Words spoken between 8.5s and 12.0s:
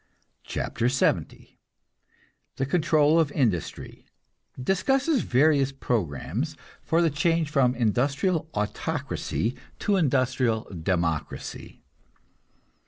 autocracy to industrial democracy.)